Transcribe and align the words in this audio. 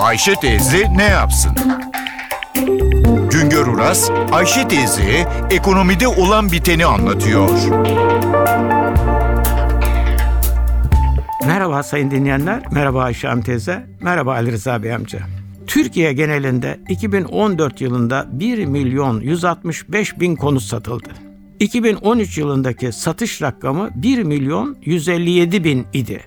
Ayşe 0.00 0.34
teyze 0.34 0.92
ne 0.96 1.02
yapsın? 1.02 1.52
Güngör 3.30 3.66
Uras, 3.66 4.10
Ayşe 4.32 4.68
teyze 4.68 5.28
ekonomide 5.50 6.08
olan 6.08 6.52
biteni 6.52 6.86
anlatıyor. 6.86 7.50
Merhaba 11.46 11.82
sayın 11.82 12.10
dinleyenler, 12.10 12.62
merhaba 12.72 13.02
Ayşe 13.02 13.28
Hanım 13.28 13.42
teyze, 13.42 13.86
merhaba 14.02 14.32
Ali 14.32 14.52
Rıza 14.52 14.82
Bey 14.82 14.94
amca. 14.94 15.18
Türkiye 15.66 16.12
genelinde 16.12 16.80
2014 16.88 17.80
yılında 17.80 18.26
1 18.30 18.66
milyon 18.66 19.20
165 19.20 20.20
bin 20.20 20.36
konut 20.36 20.62
satıldı. 20.62 21.10
2013 21.60 22.38
yılındaki 22.38 22.92
satış 22.92 23.42
rakamı 23.42 23.90
1 23.94 24.22
milyon 24.22 24.76
157 24.82 25.64
bin 25.64 25.86
idi. 25.92 26.20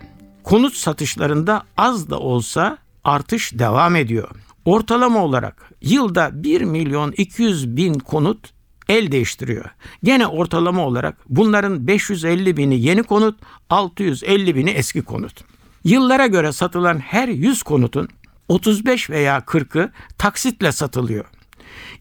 Konut 0.44 0.74
satışlarında 0.74 1.64
az 1.78 2.10
da 2.10 2.20
olsa 2.20 2.83
artış 3.04 3.54
devam 3.54 3.96
ediyor. 3.96 4.30
Ortalama 4.66 5.24
olarak 5.24 5.72
yılda 5.82 6.30
1 6.34 6.62
milyon 6.62 7.12
200 7.12 7.78
bin 7.78 7.94
konut 7.94 8.54
el 8.90 9.12
değiştiriyor. 9.12 9.66
Gene 10.04 10.28
ortalama 10.28 10.86
olarak 10.86 11.18
bunların 11.30 11.88
550 11.88 12.58
bini 12.58 12.80
yeni 12.80 13.04
konut, 13.04 13.40
650 13.70 14.56
bini 14.56 14.70
eski 14.70 15.02
konut. 15.02 15.44
Yıllara 15.84 16.28
göre 16.28 16.52
satılan 16.52 17.00
her 17.00 17.28
100 17.28 17.64
konutun 17.64 18.08
35 18.48 19.10
veya 19.10 19.38
40'ı 19.38 19.92
taksitle 20.18 20.72
satılıyor. 20.72 21.26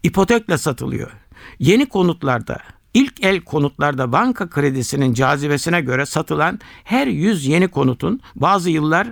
İpotekle 0.03 0.57
satılıyor. 0.57 1.11
Yeni 1.59 1.85
konutlarda 1.85 2.59
ilk 2.93 3.23
el 3.23 3.41
konutlarda 3.41 4.11
banka 4.11 4.49
kredisinin 4.49 5.13
cazibesine 5.13 5.81
göre 5.81 6.05
satılan 6.05 6.59
her 6.83 7.07
100 7.07 7.45
yeni 7.45 7.67
konutun 7.67 8.19
bazı 8.35 8.69
yıllar 8.69 9.07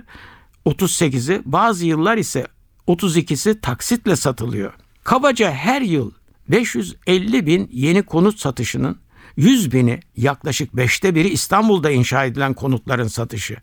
38'i 0.66 1.42
bazı 1.44 1.86
yıllar 1.86 2.16
ise 2.16 2.46
32'si 2.88 3.60
taksitle 3.60 4.16
satılıyor. 4.16 4.72
Kabaca 5.04 5.50
her 5.50 5.82
yıl 5.82 6.10
550 6.48 7.46
bin 7.46 7.68
yeni 7.72 8.02
konut 8.02 8.38
satışının 8.38 8.98
100 9.36 9.72
bini 9.72 10.00
yaklaşık 10.16 10.76
beşte 10.76 11.14
biri 11.14 11.28
İstanbul'da 11.28 11.90
inşa 11.90 12.24
edilen 12.24 12.54
konutların 12.54 13.08
satışı. 13.08 13.56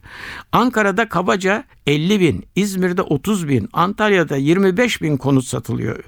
Ankara'da 0.51 1.09
kabaca 1.09 1.63
50 1.87 2.19
bin, 2.19 2.45
İzmir'de 2.55 3.01
30 3.01 3.47
bin, 3.47 3.69
Antalya'da 3.73 4.35
25 4.35 5.01
bin 5.01 5.17
konut 5.17 5.45
satılıyor. 5.45 6.03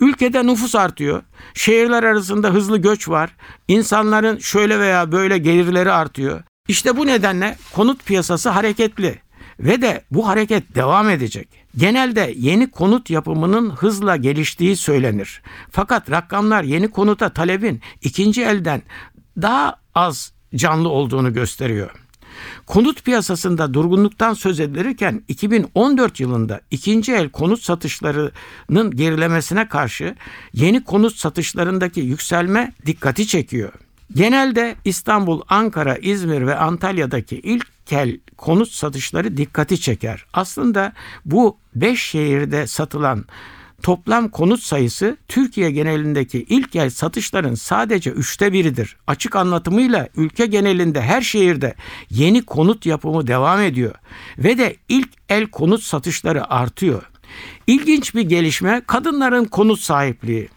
Ülkede 0.00 0.46
nüfus 0.46 0.74
artıyor. 0.74 1.22
Şehirler 1.54 2.02
arasında 2.02 2.50
hızlı 2.50 2.78
göç 2.78 3.08
var. 3.08 3.36
İnsanların 3.68 4.38
şöyle 4.38 4.80
veya 4.80 5.12
böyle 5.12 5.38
gelirleri 5.38 5.92
artıyor. 5.92 6.42
İşte 6.68 6.96
bu 6.96 7.06
nedenle 7.06 7.56
konut 7.72 8.06
piyasası 8.06 8.48
hareketli 8.48 9.21
ve 9.60 9.82
de 9.82 10.04
bu 10.10 10.28
hareket 10.28 10.74
devam 10.74 11.10
edecek. 11.10 11.48
Genelde 11.76 12.34
yeni 12.36 12.70
konut 12.70 13.10
yapımının 13.10 13.70
hızla 13.70 14.16
geliştiği 14.16 14.76
söylenir. 14.76 15.42
Fakat 15.70 16.10
rakamlar 16.10 16.62
yeni 16.62 16.90
konuta 16.90 17.28
talebin 17.28 17.80
ikinci 18.02 18.42
elden 18.42 18.82
daha 19.42 19.76
az 19.94 20.32
canlı 20.54 20.88
olduğunu 20.88 21.32
gösteriyor. 21.32 21.90
Konut 22.66 23.04
piyasasında 23.04 23.74
durgunluktan 23.74 24.34
söz 24.34 24.60
edilirken 24.60 25.22
2014 25.28 26.20
yılında 26.20 26.60
ikinci 26.70 27.12
el 27.12 27.28
konut 27.28 27.62
satışlarının 27.62 28.90
gerilemesine 28.90 29.68
karşı 29.68 30.14
yeni 30.52 30.84
konut 30.84 31.16
satışlarındaki 31.16 32.00
yükselme 32.00 32.72
dikkati 32.86 33.26
çekiyor. 33.26 33.72
Genelde 34.14 34.76
İstanbul, 34.84 35.40
Ankara, 35.48 35.96
İzmir 35.96 36.46
ve 36.46 36.56
Antalya'daki 36.56 37.36
ilk 37.36 37.66
el 37.90 38.18
konut 38.36 38.70
satışları 38.70 39.36
dikkati 39.36 39.80
çeker. 39.80 40.24
Aslında 40.32 40.92
bu 41.24 41.58
5 41.74 42.02
şehirde 42.02 42.66
satılan 42.66 43.24
toplam 43.82 44.28
konut 44.28 44.60
sayısı 44.60 45.16
Türkiye 45.28 45.70
genelindeki 45.70 46.46
ilk 46.48 46.76
el 46.76 46.90
satışların 46.90 47.54
sadece 47.54 48.10
üçte 48.10 48.52
biridir. 48.52 48.96
Açık 49.06 49.36
anlatımıyla 49.36 50.08
ülke 50.16 50.46
genelinde 50.46 51.02
her 51.02 51.22
şehirde 51.22 51.74
yeni 52.10 52.42
konut 52.44 52.86
yapımı 52.86 53.26
devam 53.26 53.60
ediyor 53.60 53.94
ve 54.38 54.58
de 54.58 54.76
ilk 54.88 55.08
el 55.28 55.46
konut 55.46 55.82
satışları 55.82 56.50
artıyor. 56.50 57.02
İlginç 57.66 58.14
bir 58.14 58.22
gelişme 58.22 58.82
kadınların 58.86 59.44
konut 59.44 59.80
sahipliği. 59.80 60.48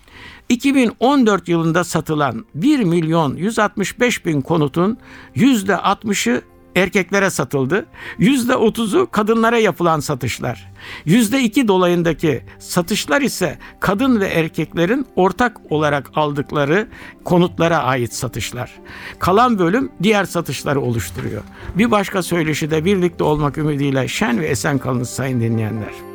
2014 0.49 1.47
yılında 1.47 1.83
satılan 1.83 2.45
1 2.55 2.79
milyon 2.79 3.35
165 3.35 4.25
bin 4.25 4.41
konutun 4.41 4.97
%60'ı 5.35 6.41
erkeklere 6.75 7.29
satıldı. 7.29 7.85
Yüzde 8.17 8.55
otuzu 8.55 9.07
kadınlara 9.11 9.57
yapılan 9.57 9.99
satışlar. 9.99 10.71
Yüzde 11.05 11.43
iki 11.43 11.67
dolayındaki 11.67 12.43
satışlar 12.59 13.21
ise 13.21 13.57
kadın 13.79 14.19
ve 14.19 14.27
erkeklerin 14.27 15.07
ortak 15.15 15.71
olarak 15.71 16.11
aldıkları 16.15 16.87
konutlara 17.23 17.77
ait 17.77 18.13
satışlar. 18.13 18.71
Kalan 19.19 19.59
bölüm 19.59 19.91
diğer 20.03 20.25
satışları 20.25 20.81
oluşturuyor. 20.81 21.41
Bir 21.75 21.91
başka 21.91 22.23
söyleşi 22.23 22.71
de 22.71 22.85
birlikte 22.85 23.23
olmak 23.23 23.57
ümidiyle 23.57 24.07
şen 24.07 24.39
ve 24.39 24.47
esen 24.47 24.77
kalınız 24.77 25.09
sayın 25.09 25.41
dinleyenler. 25.41 26.14